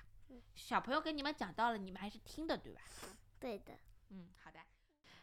[0.56, 2.82] 小朋友跟你们讲道理，你们还是听的，对吧？
[3.40, 3.74] 对的，
[4.10, 4.60] 嗯，好的。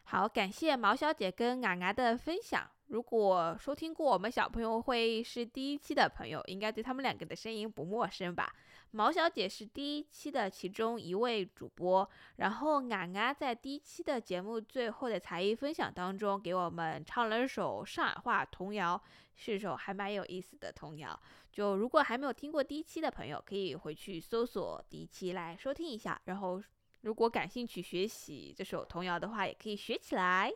[0.04, 2.70] 好，感谢毛小姐跟俺俺的分享。
[2.88, 8.54] 如果收听过我们小朋友会议室第一期的朋友，应该对他们两个的声音不陌生吧？
[8.92, 19.02] 毛小姐是第一期的其中一位主播，然后俺俺在第一期的节目最后的才艺分享当中，给我们唱了一首上海话童谣，
[19.34, 21.18] 是首还蛮有意思的童谣。
[21.52, 26.62] 就如果还没有听过第一期的朋友，可以回去搜索第一期来收听一下，然后
[27.00, 30.52] 如果感兴趣学习这首童谣的话，也可以学起来。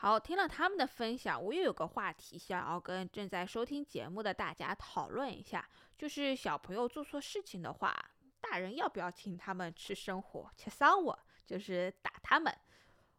[0.00, 7.92] 好，听了他们的分享，我又有个话题想要跟正在收听节目的大家讨论一下，就是小朋友做错事情的话，
[8.40, 12.56] 大人要不要请他们吃生活、吃生活，就是打他们。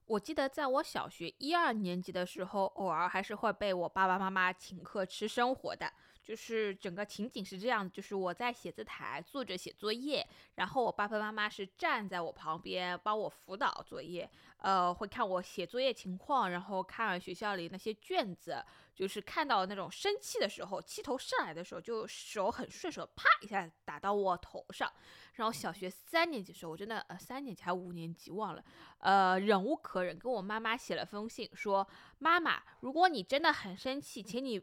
[0.05, 5.91] 我记得在我小学一二年级的时候，偶尔还是会被我爸爸妈妈请客吃生活的。
[6.29, 18.63] 就是整个情景是这样，就是我在写字台坐着写作业，然后我爸爸妈妈是站在我旁边帮我辅导作业，呃，会看我写作业情况，然后看学校里那些卷子，
[18.93, 24.87] 就是看到那种生气的时候，气头上来的时候，就手很顺手，啪一下打到我头上。
[25.33, 28.63] 然后小学三年级的时候，我真的呃三年级还五年级忘了，
[28.99, 31.87] 呃忍无可忍，跟我妈妈写了封信说，
[32.19, 34.61] 妈妈，如果你真的很生气，请你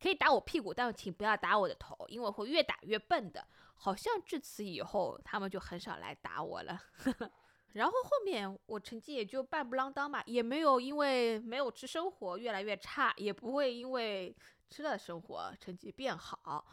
[0.00, 3.46] 可以打我屁股，但请不要打我的头，因为会越打越笨的。
[3.74, 6.80] 好像至此以后，他们就很少来打我了。
[7.74, 14.34] 然后后面我成绩也就半不啷当吧，也没有因为没有吃生活越来越差，也不会因为
[14.68, 16.64] 吃了生活成绩变好。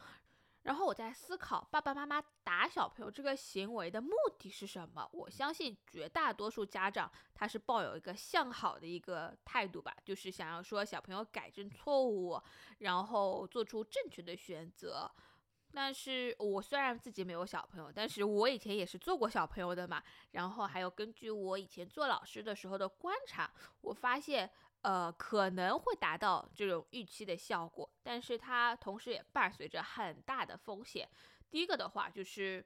[0.65, 5.08] 然后我在思考，爸爸妈妈打小朋友这个行为的目的是什么？
[5.13, 12.41] 我相信绝大多数家长他是抱有一个向好的一个态度吧，就是想要说小朋友改正错误，
[12.80, 15.10] 然后做出正确的选择。
[15.71, 20.01] 但是我虽然自己没有小朋友，但是我以前也是做过小朋友的嘛。
[20.32, 23.51] 然后还有根据我以前做老师的时候的观察，
[23.82, 24.49] 我发现，
[24.85, 31.09] 呃，可能会达到这种预期的效果，但是它同时也伴随着很大的风险。
[31.49, 32.63] 第一个的话就是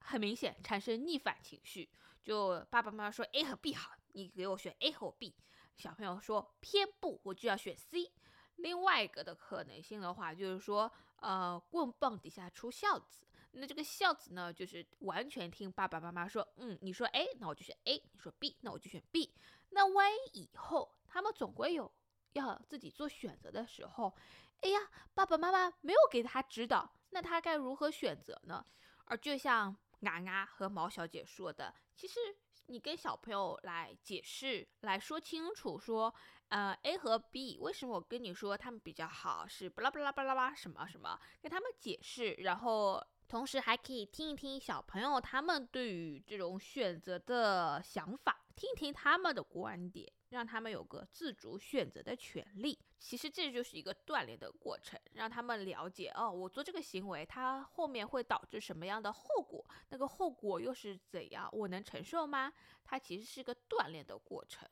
[0.00, 1.86] 很明显产生逆反情绪，
[2.22, 5.34] 就爸爸妈妈说 A 和 B 好，你给我选 A 和 B，
[5.76, 8.12] 小朋友说偏不，我就要选 C。
[8.56, 13.26] 另外一个的可能性的话，就是说，呃，棍棒底下出孝子。
[13.52, 19.34] 那这个孝子呢，就是完全听爸爸妈妈说，嗯，你说 A，那我就选 A；你说 B，那我就选 B。
[19.70, 21.92] 那万一以后他们总归有
[22.32, 24.14] 要自己做选择的时候，
[24.60, 24.80] 哎呀，
[25.14, 28.64] 爸爸妈妈没有给他指导，那他该如何选择呢？
[29.04, 32.18] 而就像嘎嘎和毛小姐说的，其实
[32.66, 36.14] 你跟小朋友来解释，来说清楚，说，
[36.48, 43.04] 呃，A 和 B 为什么我跟你说他们比较好，是巴拉巴拉巴拉巴什么什么，跟他们解释，然后。
[43.28, 52.76] 同时还可以听一听小朋友他们对于这种选择的想法，听听他们的观点，让他们有个自主选择的权利。
[52.98, 59.64] 其实这就是一个锻炼的过程，让他们了解哦，我做这个行为，它后面会导致什么样的后果？
[59.90, 61.48] 那个后果又是怎样？
[61.52, 62.52] 我能承受吗？
[62.82, 64.68] 它其实是个锻炼的过程。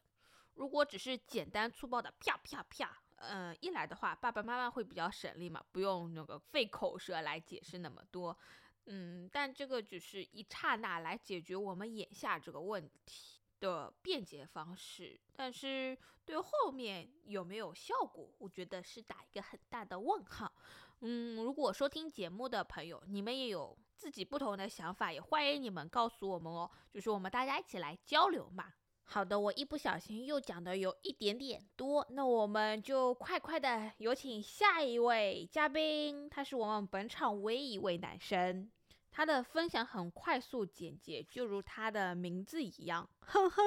[0.55, 3.03] 如果只是简单粗暴的啪啪啪。
[3.19, 8.37] 嗯，一来的话，爸爸妈妈会比较省力嘛，不用那个费口舌来解释那么多。
[8.85, 20.53] 嗯，但这个只是一刹那来解决我们眼下这个问题的便捷方式，但是对后面有没有效果，我觉得是打一个很大的问号。
[21.01, 28.73] 嗯，如果收听节目的朋友，你们也有自己不同的想法，也欢迎你们告诉我们哦，就是我们大家一起来交流嘛。
[29.09, 38.69] 好的，我一不小心又讲的有一点点多，那我们就快快的有请下一位嘉宾，他是我们本场唯一一位男生，
[39.17, 43.65] 他的分享很快速简洁，就如他的名字一样，哼哼。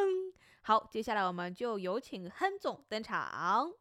[0.62, 3.74] 好，接下来我们就有请亨总登场。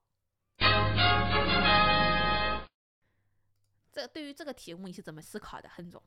[3.93, 6.03] 这对于这个题目你是怎么思考的，亨总？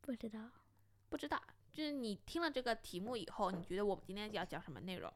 [0.00, 0.40] 不知道，
[1.10, 1.38] 不知道。
[1.70, 5.12] 就是你听了这个题目以后，你觉得我们今天要讲什么内容？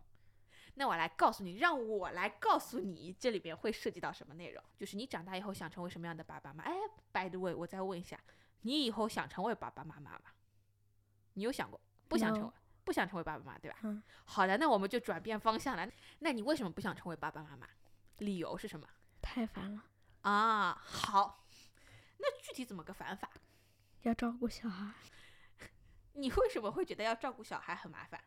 [0.75, 4.63] 那我来告诉你，让我来告诉你，这里边会涉及到什么内容？
[4.77, 6.71] 就是你长大以后想成为什么样的爸爸妈妈？
[6.71, 6.77] 哎
[7.13, 8.19] ，by the way，我再问一下，
[8.63, 10.23] 你以后想成为爸爸妈妈吗？
[11.35, 11.81] 你有想过？
[12.09, 12.53] 不想成为，
[12.85, 13.79] 不想成为爸爸妈妈，对吧？
[13.83, 14.03] 嗯。
[14.25, 15.87] 好的，那我们就转变方向了。
[16.21, 17.67] 那你为什么不想成为爸爸妈妈？
[18.19, 18.87] 理由是什么？
[19.21, 19.85] 太烦了。
[20.23, 21.45] 啊，好。
[22.19, 23.29] 那具体怎么个烦法？
[24.03, 24.95] 要照顾小孩。
[26.15, 28.23] 你为什么会觉得要照顾小孩很麻烦？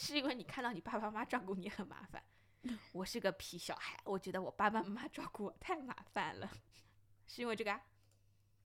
[0.00, 2.22] 是因为你看到你爸爸妈妈照顾你很麻烦。
[2.92, 6.48] 我是个皮小孩，我觉得我爸爸妈妈照顾我太麻烦了，
[7.26, 7.72] 是因为这个？
[7.72, 7.80] 啊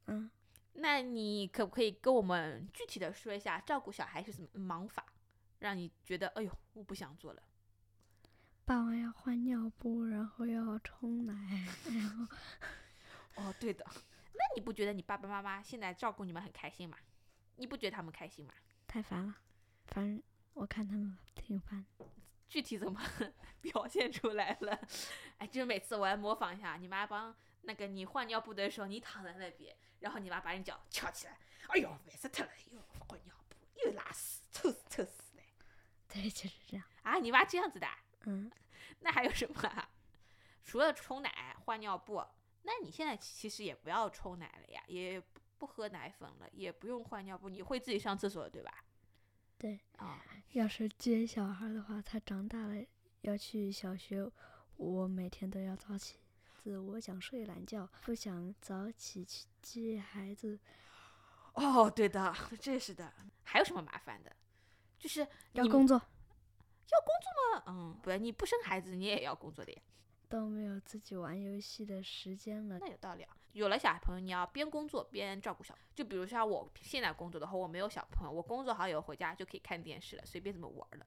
[0.06, 0.30] 嗯。
[0.74, 5.04] 那你可不可以跟我们具体的说一下照顾小孩是什么忙法，
[5.60, 7.42] 让你觉得哎呦我不想做了？
[8.66, 12.28] 爸妈要换尿布，然后要冲奶，然后……
[13.36, 13.84] 哦，对的。
[14.34, 16.98] 那你不觉得你爸爸妈妈现在照顾你们很开心吗？
[17.56, 18.54] 你不觉得他们开心吗？
[18.88, 19.36] 太烦了，
[19.88, 20.22] 反正
[20.54, 21.86] 我看他们挺烦。
[22.48, 23.02] 具体怎么
[23.62, 24.80] 表现出来了？
[25.40, 31.38] 哎，就是每次我要模仿一下，你妈帮那个你换尿布的时候，你躺在那边，然后你妈把你脚翘起来，
[31.70, 35.44] 哎呦，烦死他了，又换尿布，又拉屎，臭死臭死嘞。
[36.08, 36.86] 对，就是这样。
[37.02, 37.88] 啊，你妈这样子的？
[38.26, 38.52] 嗯。
[39.00, 39.90] 那还有什么？
[40.64, 42.24] 除了冲奶、换尿布，
[42.62, 45.22] 那你现在其实也不要冲奶了呀，也。
[45.60, 48.84] 不喝奶粉了，也不用换尿布，你会自己上厕所对吧？
[49.64, 50.22] 对啊。
[50.52, 52.84] 要是接小孩的话，他长大了
[53.22, 54.30] 要去小学，
[54.76, 56.18] 我每天都要早起。
[56.64, 60.60] 子我想睡懒觉，不想早起去接孩子。
[61.54, 63.14] 哦，对的， 这是的。
[63.44, 64.36] 还有什么麻烦的？
[65.00, 65.96] 就是要工作。
[65.96, 67.64] 要工作吗？
[67.68, 69.82] 嗯，不，你不生孩子，你也要工作的呀。
[70.34, 72.80] 都没有自己玩游戏的时间了。
[72.80, 73.38] 那有道理啊。
[73.52, 75.78] 有了小朋友，你要边工作边照顾小。
[75.94, 81.06] 就比如像我现在工作的话，我没有小朋友，我工作好以后回家就可以看电视了，随便怎么玩了。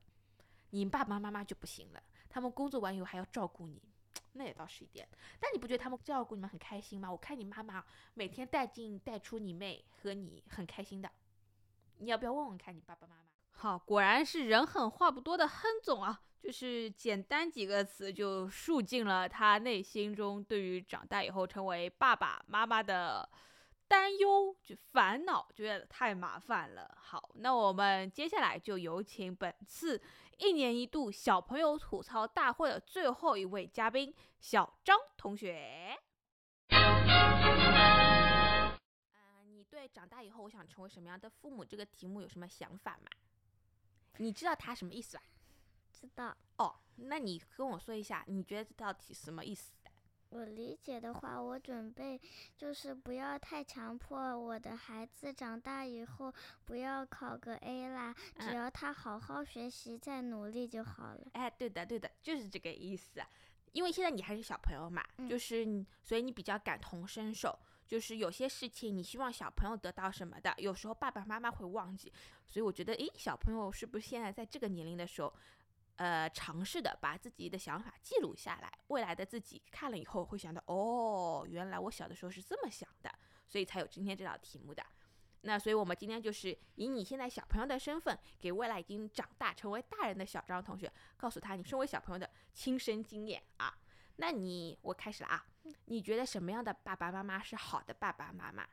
[0.71, 3.83] 你爸爸妈妈就不行了，他们工作完以后还要照顾你，
[4.35, 5.09] 那也倒是一点。
[5.41, 7.11] 但你不觉得他们照顾你们很开心吗？
[7.11, 7.85] 我看你妈妈
[8.15, 11.11] 每天带进带出你妹和你很开心的。
[11.99, 13.23] 你要不要问问看你爸爸妈妈？
[13.51, 16.23] 好，果然是人狠话不多的亨总啊。
[16.43, 23.29] 就是简单几个词就述尽了他内心中对于长大以后成为爸爸妈妈的
[23.89, 26.97] 担忧，就烦恼，觉得太麻烦了。
[27.01, 30.01] 好，那我们接下来就有请本次
[30.39, 35.99] 一年一度小朋友吐槽大会的最后一位嘉宾小张同学。
[36.71, 38.71] 嗯，
[39.47, 43.11] 你对长大以后我想成为什么样的父母这个题目有什么想法吗？
[44.19, 45.23] 你知道他什么意思吧？
[45.99, 49.73] 知道哦，那你跟我说一下，你觉得这道题什么意思？
[50.29, 52.21] 我理解的话，我准备
[52.57, 56.35] 就是不要太强迫我的孩子长大以后
[56.65, 61.27] 不要考个 A 啦，只要他好好学习再努力就好了。
[61.33, 63.23] 哎，对的对的，就是这个意思。
[63.73, 67.59] 因为现在你还是小朋友嘛，嗯就是你，所以你比较感同身受。
[67.87, 72.13] 就是有些事情你希望小朋友得到什么的，有时候爸爸妈妈会忘记，
[72.45, 75.33] 所以我觉得，诶，小朋友是不是现在在这个年龄的时候，
[75.97, 83.11] 呃，尝试的把自己的想法记录下来，未来的自己看了以后会想到，哦，原来我小的时候是这么想的，
[83.47, 84.85] 所以才有今天这道题目的。
[85.43, 93.73] 那所以我们今天就是以你现在小朋友的身份，给未来已经长大成为大人的小张同学，告诉他你身为小朋友的亲身经验啊。
[94.17, 95.47] 那你我开始了啊，
[95.85, 98.67] 你觉得什么样的爸爸妈妈是好的爸爸妈妈？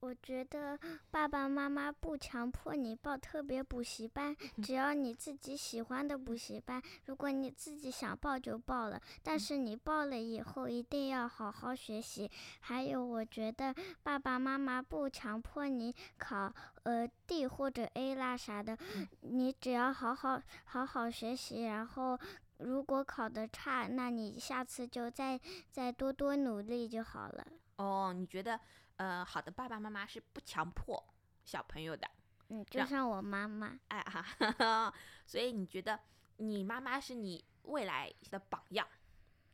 [0.00, 0.78] 我觉得
[1.10, 9.00] 爸爸妈妈不强迫你报特别补习班，只要你自己喜欢的补习班，如果你自己想报就报了。
[9.22, 12.30] 但是你报了以后一定要好好学习。
[12.60, 16.50] 还有，我觉得爸爸妈妈不强迫你考
[16.84, 18.78] 呃 D 或者 A 啦啥的，
[19.20, 22.18] 你只要好好好好学习，然后。
[22.62, 25.40] 如果考得差，那你下次就再
[25.70, 27.46] 再多多努力就好了。
[27.76, 28.60] 哦，你觉得
[29.00, 31.02] 呃，好的爸爸妈妈是不强迫
[31.42, 32.06] 小朋友的，
[32.50, 33.80] 嗯，就像我妈妈。
[33.88, 34.92] 哎哈，
[35.24, 35.98] 所以你觉得
[36.36, 38.86] 你妈妈是你未来的榜样，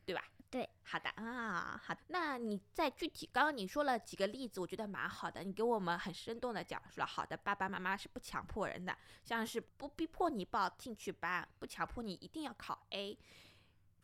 [0.05, 0.25] 对吧？
[0.51, 1.95] 对，好的啊，好。
[2.09, 13.17] 那你在具体，刚刚你说了几个例子，我觉得蛮好的，你给我们很生动的讲述了好的爸爸妈妈是不强迫人的，像是不逼迫你报兴趣班，不强迫你一定要考 A。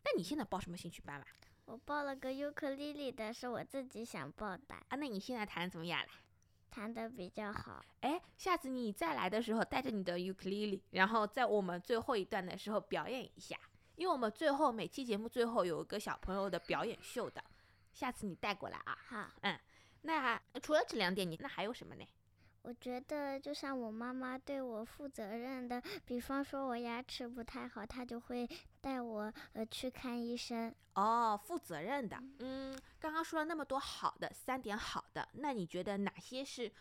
[0.05, 1.25] 那你现在报什么兴趣班嘛？
[1.65, 6.07] 我报了个尤克里里的，是我自己想报的，啊，那你现在弹的怎么样了？
[6.69, 7.83] 弹的比较好。
[8.01, 13.57] 哎，下次你再来的时候，带着你的尤克里里，然后在我们最后一段的时候表演一下，
[13.95, 17.43] 因为我们最后每期节目最后有一个小朋友的表演秀的，
[17.93, 18.97] 下次你带过来啊。
[19.07, 19.57] 好，嗯
[20.01, 22.05] 那除了这两点，你那还有什么呢？
[22.63, 28.47] 我觉得就像我妈妈对我负责任的，比方说我牙齿不太好，她就会
[28.79, 30.73] 带我呃去看医生。
[30.95, 32.17] 哦，负责任的。
[32.39, 36.71] 嗯，刚刚说了那么多好的，三点好的，那你觉得哪些是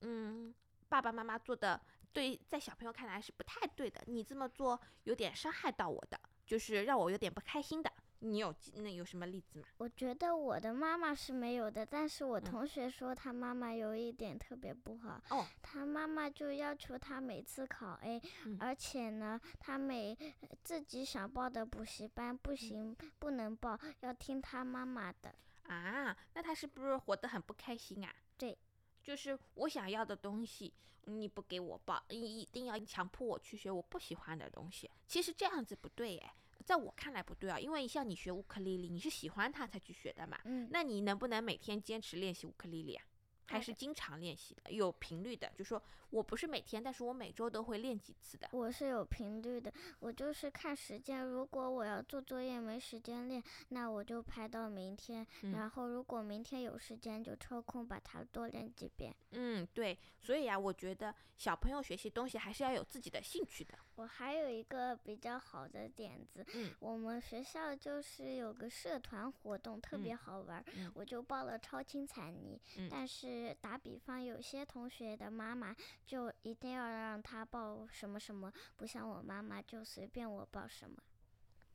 [0.00, 0.52] 嗯
[0.88, 1.80] 爸爸妈妈做的
[2.12, 4.02] 对，在小朋友看来是不太对的？
[4.06, 7.92] 你这么做有点伤害到我的，就是让我有点不开心的。
[8.20, 9.66] 你有那有什么例子吗？
[9.78, 15.20] 我觉得我的妈妈是没有的，但是我嗯同学说他妈妈有一点特别不好。
[15.30, 20.16] 哦，他妈妈就要求他每次考 A，、嗯而且呢，他每
[20.62, 25.34] 自己想报的补习班不行，不能报，要听他妈妈的。
[25.64, 28.14] 啊，那他是不是活得很不开心啊？
[28.36, 28.58] 对，
[29.02, 34.90] 就是我想要的东西你不给我报，你一定要强迫我去学我不喜欢的东西。
[35.06, 36.34] 其实这样子不对哎，
[36.70, 40.38] 在我看来不对啊，因为像你学乌克丽丽，你是喜欢它才去学的嘛。
[40.44, 43.04] 嗯，那你能不能每天坚持练习乌克丽丽啊？
[43.46, 45.50] 还是经常练习的，有频率的？
[45.58, 48.48] 就说我不是每天，但是我每周都会练几次的。
[48.52, 51.24] 我是有频率的，我就是看时间。
[51.24, 55.26] 如果我要做作业没时间练，那我就排到明天。
[55.42, 59.12] 嗯然后如果明天有时间，就抽空把它多练几遍。
[59.32, 63.76] 嗯，对，所以啊，我觉得小朋友学习东西还是要有自己的兴趣的。
[64.00, 72.58] 我还有一个比较好的点子，嗯我们学校就是有个社团活动，特别嗯好玩我就报了超轻彩泥。
[72.78, 75.76] 嗯但是打比方，有些同学的妈妈
[76.06, 80.96] 就一定要让他报什么什么，不像我妈妈就随便我报什么。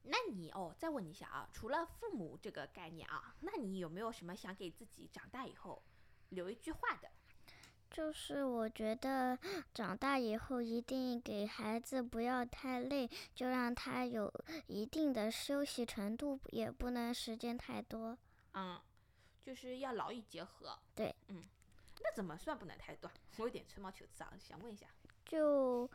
[0.02, 5.84] 那你哦，再问一下啊，除了父母这个概念啊，那你有没有什么想给自己长大以后
[6.30, 7.12] 留一句话的？
[7.90, 9.40] 就是我觉得
[9.74, 14.32] 长大以后一定给孩子不要太累，就让他有
[14.68, 18.18] 一定的休息程度，也不能时间太多。
[18.54, 18.80] 嗯，
[19.42, 20.78] 就是要劳逸结合。
[20.94, 21.44] 对，嗯，
[22.02, 23.14] 那怎么算不能太短？
[23.38, 24.88] 我有点吹毛求疵啊，想问一下。
[25.26, 25.90] 就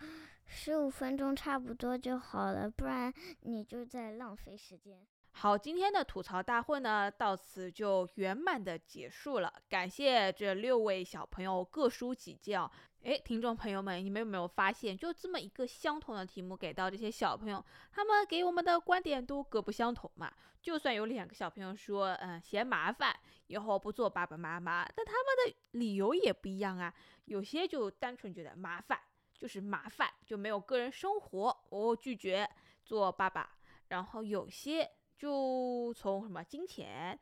[0.47, 3.13] 十五分钟差不多就好了，不然
[3.43, 5.07] 你就在浪费时间。
[5.33, 9.51] 好，今天的吐槽大会呢，到此就圆满的结束了。
[9.71, 12.71] 感谢这六位小朋友各抒己见哦。
[13.03, 20.31] 诶，听众朋友们，你们有没有发现，就这么一个相同的题目给到这些小朋友，他们给我们的观点都各不相同嘛？
[20.61, 26.93] 就算有两个小朋友说，嗯，嫌麻烦，以后不做爸爸妈妈，但他们的理由也不一样啊。
[27.25, 29.01] 有些就单纯觉得麻烦，
[29.33, 32.47] 就是麻烦，就没有个人生活，我拒绝
[32.85, 33.57] 做爸爸。
[33.89, 34.89] 然后有些
[35.21, 37.19] 就从什么金钱、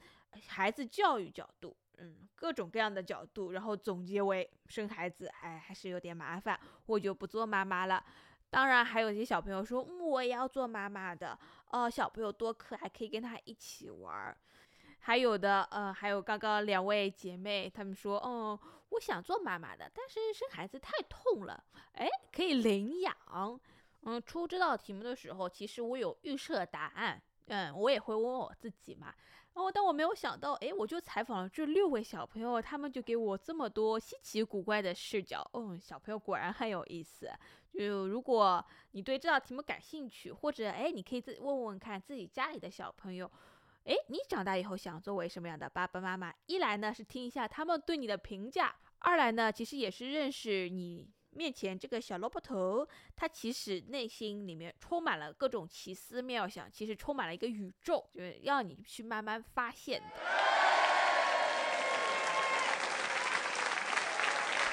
[0.46, 8.05] 孩子教育角度，嗯，各种各样的角度，然后总结为生孩子，哎，还是有点麻烦，我就不做妈妈了。
[8.51, 11.36] 当然，还有一些小朋友说，嗯，我也要做妈妈的。
[11.70, 14.38] 哦，小朋友多可爱，可以跟他一起玩儿。
[15.01, 18.57] 还有的，呃，还有刚刚两位姐妹，她们说，嗯，
[18.90, 23.61] 我想做妈妈的，但是生孩子太痛了，哎，可以领养。
[24.03, 29.12] 嗯，出这道题目的时候，其实我有预设答案，嗯，我也会问我自己嘛。
[29.55, 35.44] 然后，但我没有想到，哎，我就采访了这六位小朋友，他们就给我这么多稀奇古怪的视角。
[35.55, 37.28] 嗯，小朋友果然很有意思。
[37.72, 43.28] 就如果你对这道题目感兴趣，或者哎，你可以自问问看自己家里的小朋友，
[43.84, 46.32] 哎，你长大以后想作为什么样的爸爸妈妈？
[46.46, 51.11] 一来呢是听一下他们对你的评价，二来呢其实也是认识你。
[51.31, 60.07] 面前这个小萝卜头，他其实内心里面充满了各种奇思妙想，其实充满了一个宇宙，就是要你去慢慢发现的。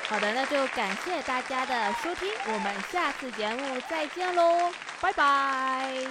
[0.07, 6.05] 好的，那就感谢大家的收听，我们下次节目再见喽，拜拜。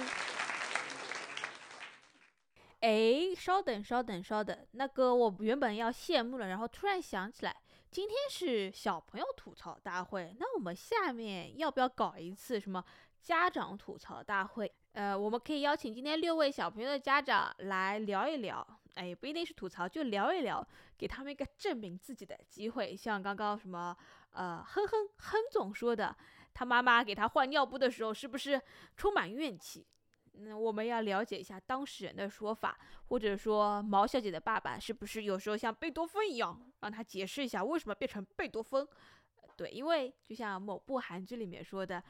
[2.81, 7.55] 哎，稍等，稍等，稍等，那个我原本要谢幕了，然后突然想起来。
[7.95, 12.83] 今天是小朋友吐槽大会，那我们下面要不要搞一次什么
[13.21, 14.69] 家长吐槽大会？
[14.91, 20.67] 呃，我们可以邀请今天六位小朋友的家长来聊一聊，哎，不一定是吐槽，就聊一聊，
[20.97, 22.93] 给他们一个证明自己的机会。
[22.93, 23.95] 像刚刚什么，
[24.31, 26.13] 呃，哼哼哼总说的，
[26.53, 28.61] 他妈妈给他换尿布的时候，是不是
[28.97, 29.87] 充满怨气？
[30.37, 32.77] 那我们要了解一下当事人的说法，
[33.07, 38.87] 或者说毛小姐的爸爸是不是有时候像贝多芬一样，让他解释一下为什么变成贝多芬？
[39.57, 42.03] 对，因为就像某部韩剧里面说的，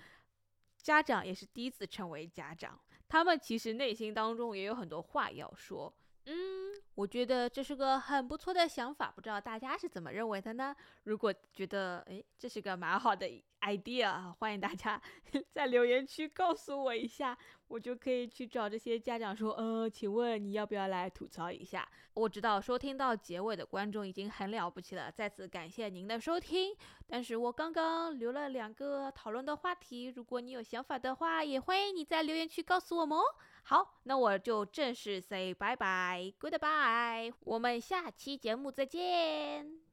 [0.82, 5.96] 家长也是第一次成为家长，他们其实内心当中也有很多话要说。
[6.26, 6.65] 嗯，
[6.96, 10.74] 我觉得这是个很不错的想法，不知道大家是怎么认为的呢？
[11.04, 13.30] 如果觉得诶这是个蛮好的
[13.62, 15.02] idea，欢迎大家
[15.52, 17.38] 在留言区告诉我一下，
[17.68, 21.86] 我就可以去找这些家长说，呃，请问你要不要来吐槽一下？
[22.14, 26.74] 我知道收听到结尾的观众已经很了不起了，再次感谢您的收听。
[27.06, 33.24] 但是我刚刚留了两个讨论的话题，如果你有想法的话，也欢迎你在留言区告诉我们哦。
[33.68, 39.85] 好，那我就正式 say 拜拜，goodbye，我们下期节目再见。